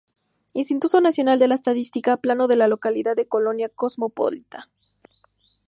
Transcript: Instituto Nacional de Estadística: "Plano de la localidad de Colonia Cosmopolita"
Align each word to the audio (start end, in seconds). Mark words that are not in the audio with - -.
Instituto 0.55 0.99
Nacional 0.99 1.37
de 1.37 1.45
Estadística: 1.45 2.17
"Plano 2.17 2.47
de 2.47 2.55
la 2.55 2.67
localidad 2.67 3.15
de 3.15 3.27
Colonia 3.27 3.69
Cosmopolita" 3.69 4.67